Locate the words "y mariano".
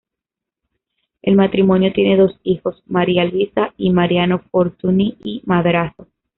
3.77-4.39